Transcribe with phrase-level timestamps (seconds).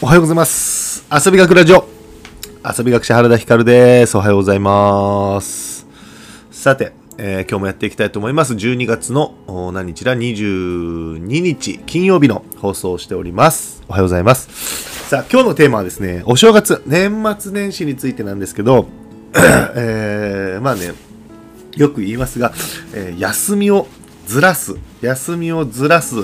[0.00, 1.04] おはようございます。
[1.12, 1.84] 遊び学ラジオ。
[2.64, 4.16] 遊び学者原田光です。
[4.16, 5.86] おはようございます。
[6.52, 8.54] さて、えー今日もやっていきたいと思います。
[8.54, 9.34] 12月の
[9.72, 13.82] 何日だ ?22 日金曜日の放送をしております。
[13.88, 15.08] おはようございます。
[15.08, 18.86] さあ、今日のテーマはですね、お正月、年末年始についてなんですけど、
[19.34, 20.92] えーまあね、
[21.76, 22.52] よく言いますが、
[22.94, 23.88] えー休みを
[24.28, 26.16] ずらす、休みをずらす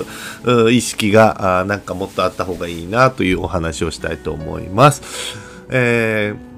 [0.71, 5.01] 意識があなんかもっとあった方がいいなというお話をしたいと思います。
[5.69, 6.55] えー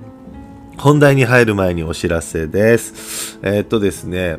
[0.78, 3.40] 本題に入る前にお知らせです。
[3.42, 4.38] えーっとですね、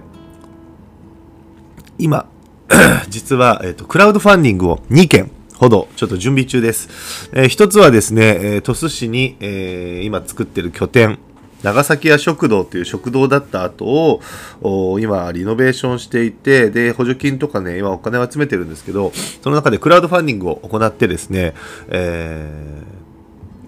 [1.99, 2.29] 今、
[3.11, 7.31] 実は、えっと、クラウドファンディングを2件ほどちょっと準備中です。
[7.33, 11.19] えー一つはですね、えー鳥栖市に、えー今作ってる拠点、
[11.63, 14.21] 長崎屋食堂という食堂だった後
[14.63, 19.13] を今リノベーションしていてで補助金とかね今お金を集めてるんですけど
[19.43, 21.55] その中でクラウドファンディングを行ってですね、
[21.89, 22.99] えー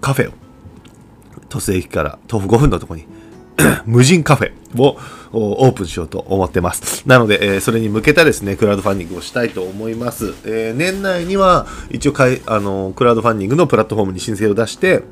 [0.01, 0.33] カフェを
[1.47, 3.05] 鳥栖駅から徒歩5分のところに
[3.85, 4.97] 無人カフェを
[5.31, 7.03] オープンしようと思ってます。
[7.07, 10.33] なので、えーそれに向けたですね、クラウドファンディングをしたいと思います。
[10.45, 15.03] えー年内には一応かい、あの、クラウドファンディングのプラットフォームに申請を出して、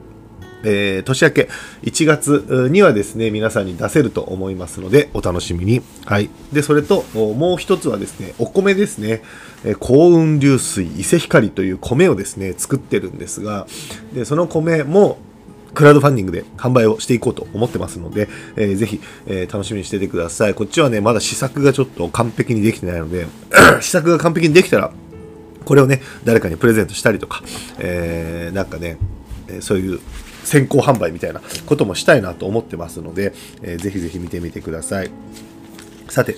[0.64, 1.50] えー年明け
[1.84, 5.82] 1月にはですね、皆さんに出せると思いますので、お楽しみに。
[6.06, 6.30] はい。
[6.52, 9.22] で、それと、もう一つはですね、お米ですね、
[9.64, 13.68] えー幸運流水伊勢光という米をですね、作ってるんですが、
[14.14, 15.20] で、その米も、
[15.74, 20.54] クラウドファンディングで販売をしていこうと思ってますので、えーぜひ、えー楽しみにしててください。
[20.54, 23.28] こっちはね、まだ試作がちょっと完璧にできてないので、
[23.82, 24.92] 試作が完璧にできたら、
[25.64, 27.44] これをね、誰かにプレゼントしたりとか、
[27.78, 28.98] えーなんかね、
[29.62, 30.00] そういう
[30.50, 35.12] 先行販売みたいなこともしたいなと思ってますので、えーぜひぜひ見てみてください。
[36.10, 36.38] さて、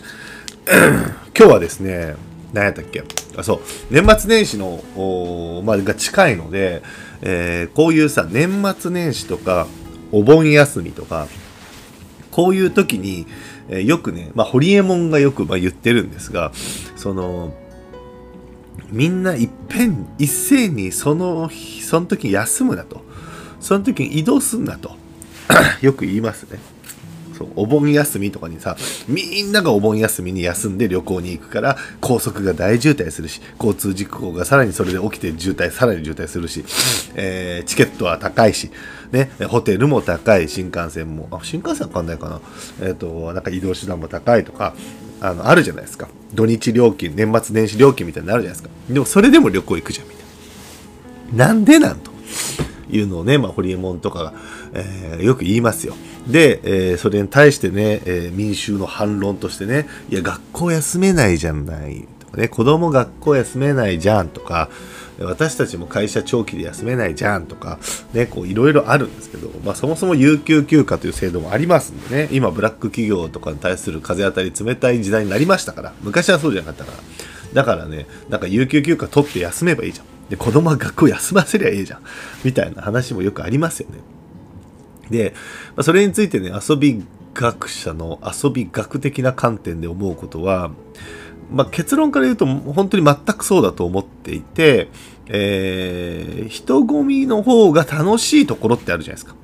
[1.38, 2.16] 今日はですね、
[2.52, 3.04] 何やったっけ？
[3.38, 3.60] あそう。
[3.90, 6.84] 年末年始の、おまあ、が近いので、
[7.22, 9.68] えーこういうさ年末年始とか
[10.12, 11.28] お盆休みとか
[12.32, 13.26] こういう時に、
[13.70, 16.52] えーよくね、まあ、ホリエモンがよくまあ言ってるんですが
[16.98, 17.54] その
[18.90, 21.50] みんないっぺん一斉にその
[21.82, 23.10] その時休むなと。
[23.62, 24.96] その時に移動すんなと。
[25.82, 26.60] よく言いますね。
[27.38, 28.78] そうお盆休みとかにさ
[29.08, 36.64] みんながお盆休みに休んで旅行に行くから高速が大渋滞するし交通事故がさらにそれで起きて渋滞さらに渋滞するし、
[37.16, 38.70] えーチケットは高いし、
[39.12, 42.42] ね、ホテルも高い新幹線もあ新幹線わかんないかな、
[42.82, 44.76] えっとなんか移動手段も高いとか
[45.22, 46.10] あのあるじゃないですか。
[46.34, 48.70] 土日料金年末年始料金みたいになるじゃないですか。
[48.90, 51.48] でもそれでも旅行行くじゃんみたいな。
[51.48, 52.12] なんでなんと。
[52.92, 54.34] いうのをね、まあ、ホリエモンとかが、
[54.74, 55.96] えーよく言いますよ。
[56.28, 64.70] で、えーそれに対してね、えー民衆の反論としてね、いや、学校休めないじゃないとかね、子供学校休めないじゃんとか、
[65.20, 67.78] 私たちも会社長期で休めないじゃんとか、
[68.14, 76.98] ね、こういろいろあるんですけど、まあそもそも有給休暇という制度もありますんでね、今ブラック企業とかに対する風当たり冷たい時代になりましたから、昔はそうじゃなかったから。
[77.54, 80.06] だからね、なんか有給休暇取って休めばいいじゃん。
[80.32, 82.00] で、子供は学校休ませりゃいいじゃん。
[82.46, 83.98] みたいな話もよくありますよね。
[85.10, 85.34] で、
[85.76, 87.04] まあそれについてね、遊び
[87.34, 90.72] 学者の遊び学的な観点で思うことは、
[91.52, 94.88] まあ、結論から言うと本当に全くそうだと思っていて、
[95.28, 99.36] えー人混みの方が楽しいところってあるじゃないですか。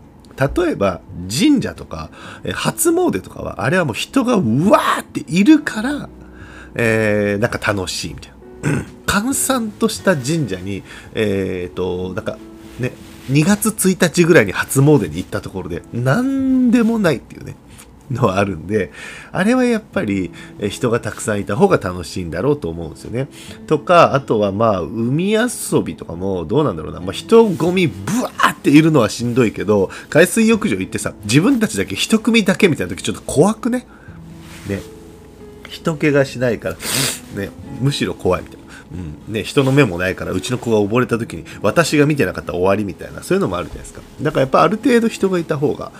[0.63, 2.11] 例えば神社とか
[2.43, 6.09] え初詣とかはあれはもう人がうわーっているから、
[6.75, 8.96] えーなんか楽しいみたいな。
[9.07, 10.83] 閑散とした神社に、
[11.15, 12.37] えっ、と、なんか
[12.79, 12.91] ね、
[13.31, 17.55] 2月1日ぐらいに初詣に行ったところで、何でもないっていうね、
[18.11, 18.91] のはあるんで、
[19.31, 20.31] あれはやっぱり
[20.69, 23.27] 人がたくさんいた方が楽しいんだろうと思うんですよね。
[23.65, 25.47] とか、あとはまあ、海遊
[25.83, 26.99] びとかもどうなんだろうな。
[26.99, 33.85] まあ、人混みブワーっているのはしんどいけど、海水浴場行ってさ、自分たちだけ一組だけみたいな時ちょっと怖くね？
[34.69, 34.81] ね。
[35.69, 36.75] 人気がしないから、
[37.35, 37.49] ね、
[37.81, 38.66] むしろ怖いみたいな。
[38.91, 45.91] うんね、人の目もないからうちの子が溺れた時に私が見てなかったら終わりみたいなそういうのもあるじゃないですかだからやっぱある程度人がいた方が、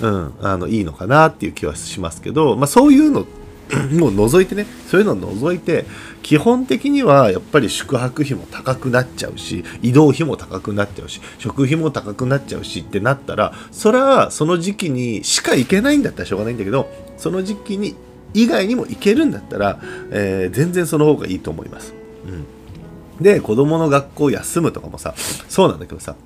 [0.00, 3.26] うん、あのいいのかなっていう気はしますけど、まあ、そういうの
[3.98, 5.86] もう除いてねそういうのを除いて
[6.22, 17.96] 基本的にはやっぱり宿泊費も高くなっちゃうし移動費も高くなっちゃうし食費も高くなっちゃうしってなったらそれはその時期にしか行けないんだったらしょうがないんだけどその時期に
[18.34, 21.94] 以外にも行けるんだったら、えー全然その方がいいと思います。
[22.26, 22.46] うん
[23.20, 25.14] で子供の学校休むとかもさ
[25.48, 26.16] そうなんだけどさ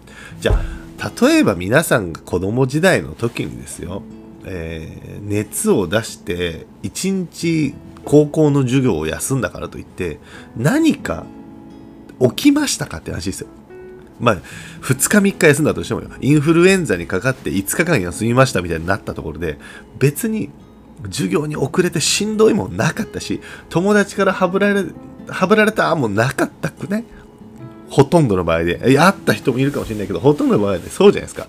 [0.40, 0.60] じゃ
[0.98, 4.02] あ例えば皆さんが子供時代の時にですよ、
[4.44, 7.74] えー熱を出して一日
[8.04, 10.18] 高校の授業を休んだからといって
[10.56, 11.24] 何か
[12.20, 13.46] 起きましたかって話ですよ。
[14.18, 14.36] まあ、
[14.82, 19.58] 2日3日休んだとしてもよ、インフルエンザにかかって5日間休みましたみたいになったところで、
[19.98, 20.50] 別に
[21.04, 24.84] 授業に遅れてしんどいもんなかったし、友達からはぶられ、
[25.28, 27.04] はぶられたもんなかったくね。
[27.88, 28.98] ほとんどの場合で。
[28.98, 31.48] あった人もいるかもしれないけど、ほとんどの場合でそうじゃないですか。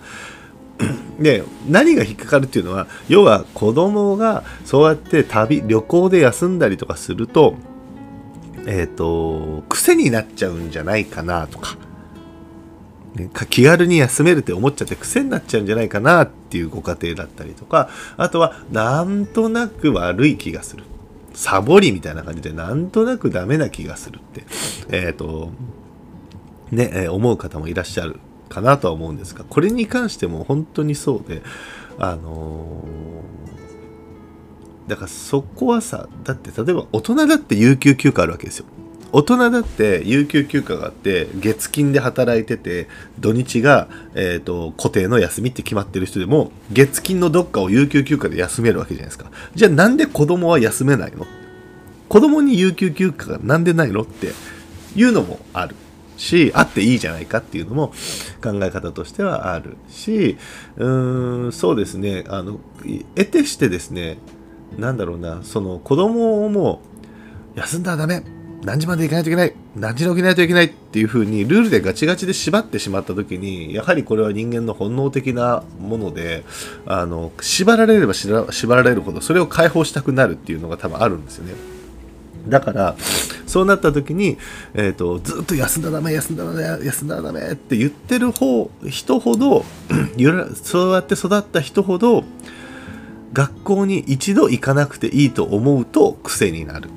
[1.19, 7.55] で、何が引っかかるっていうのは、要は子供がそうやって旅、旅行で休んだりとかすると、
[8.65, 11.77] えっ、ー、と、癖になっちゃうんじゃないかなとか。
[13.15, 20.83] ね、気軽に休めるって思っちゃって癖になっちゃうんじゃないかなっていうご家庭だったりとか、あとはなんとなく悪い気がする。
[21.33, 24.43] サボりみたいな感じでなんとなくダメな気がするって、
[24.89, 25.51] えっ、ー、と、
[26.71, 28.19] ね、えー、思う方もいらっしゃる
[28.49, 31.41] かなとは思うんですが、これに関しても本当にそうで、
[31.97, 38.65] あのー、だからそこはさ、だって例えば大人だって有給休暇あるわけですよ。
[39.13, 42.87] 大人だって有給休暇があって月金で働いてて
[43.19, 49.29] 土日が、えーと、固定の休みって決まってる人でも月金のどっかを有給休暇で休めるわけじゃないですか。
[49.53, 51.25] じゃあなんで子供は休めないの？
[52.07, 54.31] 子供に有給休暇がなんでないのって
[54.95, 55.75] いうのもある
[56.17, 57.89] しあっていいじゃないかっていうのも
[58.41, 60.37] 考え方としてはあるし
[60.77, 62.23] うーんそうですね。
[62.27, 62.59] あの
[63.15, 64.17] 得てしてですね
[64.77, 66.81] なんだろうなその子供も
[67.55, 68.40] 休んだらダメ。
[68.63, 76.43] 何時まで行かないといけない何時に起きないといけないっていう風にルールでガチガチで縛ってしまった時にやはりこれは人間の本能的なもので
[76.85, 81.53] あの縛られれば縛られるほどそれを解放したくなるっていうのが多分あるんですよね。
[82.47, 82.95] だから
[83.45, 84.37] そうなった時に、
[84.73, 89.63] えーと、ずっと休んだダメ休んだダメ休んだダメって言ってる方人ほど
[90.63, 92.23] そうやって育った人ほど
[93.33, 96.89] 学校に一度行かなくていいと思うと癖になる。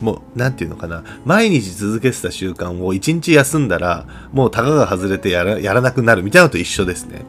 [0.00, 7.22] もう、なんていうのかな、毎日続けてた習慣を一日休んだら、もうタガが外れてやらやらなくなるみたいなのと一緒ですね。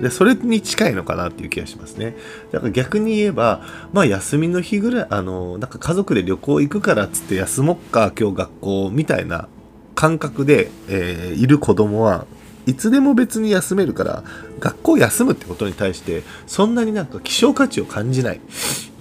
[0.00, 2.16] で、それに近いのかなっていう気がしますね。
[2.52, 9.48] だから逆に言えば、まあ休みの日ぐらい、あの、なんか家族で旅行行くからっつって休もっか、今日学校みたいな
[9.94, 12.24] 感覚で、えー、いる子供は
[12.66, 14.24] いつでも別に休めるから
[14.58, 18.40] 学校休むってことに対してそんなになんか希少価値を感じない、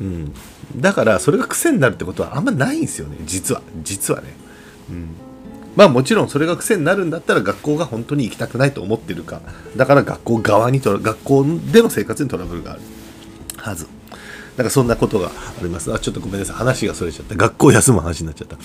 [0.02, 0.34] うん、
[0.76, 3.18] だからそれが癖になるってことはあんまないんですよね。
[3.26, 3.62] 実は。
[3.84, 4.34] 実はね、
[4.90, 5.08] うん、
[5.76, 9.42] まあもちろんそれが癖になるんだったら学校が本当に行きたくないと思ってるか。
[9.76, 12.82] だから学校側にと学校での生活にトラブルがある。
[13.58, 13.88] はず。
[14.60, 15.32] なんかそんなことがあ
[15.64, 15.94] ります。
[15.94, 16.56] あ、ちょっとごめんなさい。
[16.58, 17.34] 話がそれちゃった。
[17.34, 18.58] 学校休む話になっちゃった。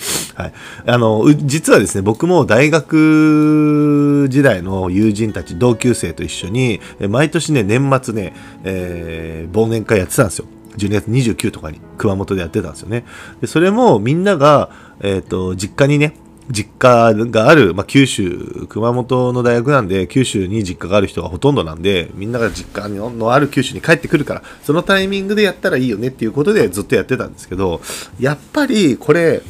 [0.43, 0.53] はい。
[0.85, 8.33] あの、実はですね、僕も大学時代の友人たち、同級生と一緒に、毎年ね、年末ね、
[8.65, 10.47] えー、忘年会やってたんですよ。
[10.75, 13.05] 12月29とかに熊本でやってたんですよね。
[13.39, 16.17] でそれもみんなが、えっ、ー、と、実家にね、
[16.51, 27.81] 実家がある、まあ、九州、熊本の大学なんで、九州に実家がある人がほとんどなんで、みんなが実家のある九州に帰ってくるから、そのタイミングでやったらいいよねっていうことでずっとやってたんですけど、
[28.19, 29.41] やっぱりこれ、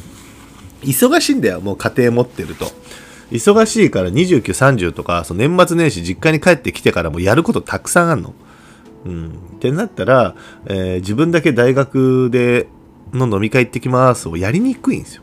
[0.82, 2.70] 忙しいんだよ、もう家庭持ってると。
[3.30, 8.34] 忙しいから29、30とか、その年末年始実家に帰ってきてからもやることたくさんあるの。
[9.04, 9.28] うん。
[9.56, 10.34] ってなったら、
[10.66, 12.68] えー、自分だけ大学で
[13.12, 15.22] の飲み会行ってきますをやりにくいんですよ。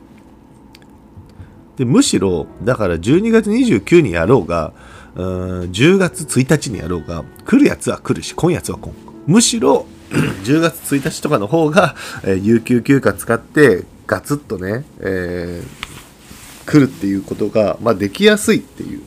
[1.77, 4.73] でむしろ、だから12月29にやろうが、
[5.15, 8.93] う10月1日にやろうが、来るやつは来るし、来んやつは来ん。
[9.25, 9.85] むしろ、
[10.43, 19.01] 10月1日とかの方が、えー、有給休暇使って、ガツッとね、えー、来るっていうことが、まあ、できやすいっていう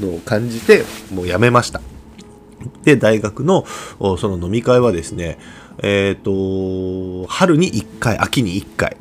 [0.00, 1.80] のを感じて、もうやめました。
[2.84, 3.64] で、大学の
[4.18, 5.38] その飲み会はですね、
[5.82, 8.96] えっ、ー、と、春に1回、秋に1回、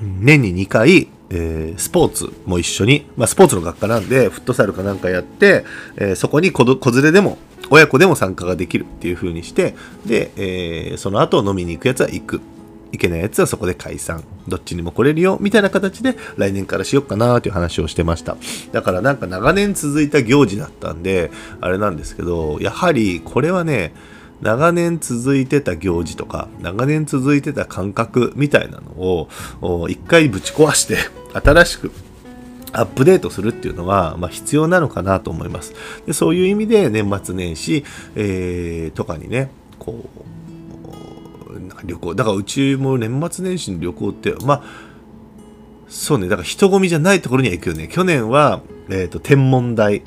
[0.00, 5.64] 年に2回、えー、スポーツも一緒に、まあ、スポーツの学科なんで、フットサルかなんかやって、
[5.96, 7.38] えー、そこに子連れでも、
[7.70, 12.40] 親子でも参加ができるっていう風にして、で、えー、その後飲みに行くやつは行く。
[12.92, 14.22] 行けないやつはそこで解散。
[14.46, 18.36] どっちにも来れるよ、みたいな形で来年からしよっかなという話をしてました。
[18.72, 21.30] だからなんか長年続いた行事だったんで、
[21.60, 23.92] あれなんですけど、やはりこれはね、
[24.40, 29.28] 長年続いてた行事とか、長年続いてた感覚みたいなの
[29.62, 30.98] を、一回ぶち壊して、
[31.32, 31.92] 新しく
[32.72, 35.74] アップデートするっていうのは、まあ、必要なのかなと思います。
[36.06, 40.26] でそういう意味で年末年始、えー、とかにね、こう、
[41.84, 44.62] 旅行、だからうちも年末年始の旅行って、まあ、
[45.88, 47.88] そうね、だから人混みじゃないところには行くよね。
[47.88, 50.02] 去年は、えっ、ー、と、天文台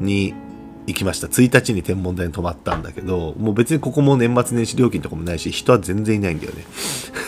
[0.00, 0.32] に
[0.88, 1.26] 行きました。
[1.26, 6.64] 1日に天文台に泊まったんだけど、もう別にここも年末年始料金とかもないし、人は全然いないんだよね。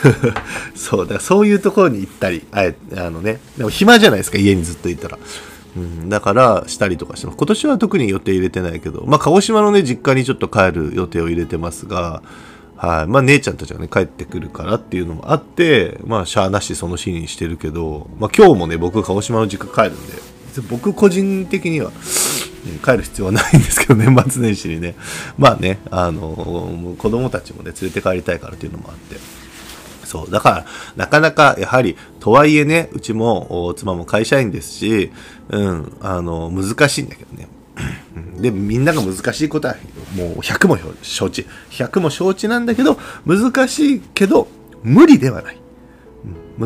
[0.75, 5.19] そう、だからそういうところに行ったり、あえあのね、でも暇じゃないですか、家にずっといたら。
[5.77, 7.37] うん、だからしたりとかしてます。
[7.37, 12.23] 今年は特に予定入れてないけど、まあ鹿児島のね、実家にちょっと帰る予定を入れてますが、
[12.75, 13.07] はい。
[13.07, 20.13] まあ姉ちゃんたちがね、帰ってくるからっていうのもあって、まあしゃあなしその日にしてるけど、まあ今日もね、僕鹿児島の実家帰るんで、
[20.69, 21.91] 僕個人的には、
[22.83, 24.95] 帰る必要はないんですけど、年末年始にね。
[25.37, 29.17] まあね、あの、子供たちもね、連れて帰りたいからっていうのもあって。
[30.05, 30.31] そう。
[30.31, 30.65] だから、
[30.95, 35.11] なかなか、やはり、とはいえね、うちも、妻も会社員ですし、
[35.49, 37.47] うん、あの、難しいんだけどね。
[38.37, 39.75] で、みんなが難しいことは、
[40.15, 41.45] もう100も承知。
[41.71, 44.47] 100も承知なんだけど、難しいけど、
[44.83, 45.60] 無理ではない。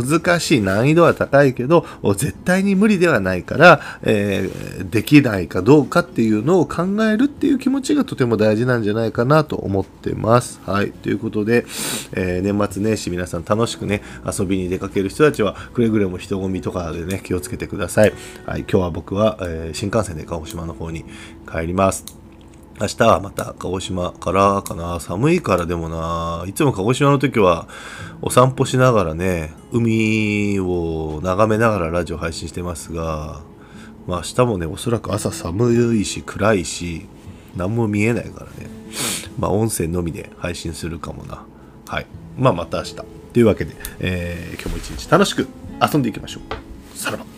[0.04, 1.86] 難しい難易度は高いけど
[2.16, 10.60] 絶対に無理ではないから、えー、できないかどうかっていうのを考えるっていう気持ちがとても大事なんじゃないかなと思ってます。
[10.66, 10.92] はい。
[10.92, 11.66] ということで、
[12.14, 18.14] えー、年末年始皆さん楽しくね、遊びに出かける人たちはくれぐれも人混みとかでね、気をつけてください。
[18.46, 18.62] はい。
[18.62, 21.06] 今日は僕は、えー、新幹線で鹿児島の方に
[21.50, 22.25] 帰ります。
[22.80, 25.00] 明日はまた鹿児島からかな。
[25.00, 26.44] 寒いからでもな。
[26.46, 27.70] いつも鹿児島の時は
[28.22, 33.42] お散歩しながらね、海を眺めながらラジオ配信してますが、
[34.08, 37.08] まあ明日もね、おそらく朝寒いし暗いし、
[37.56, 38.70] 何も見えないからね。
[39.40, 41.46] まあ音声のみで配信するかもな。
[41.88, 42.08] はい。
[42.38, 42.96] まあまた明日。
[42.96, 45.48] というわけで、えー、今日も一日楽しく
[45.82, 46.98] 遊んでいきましょう。
[46.98, 47.35] さらば。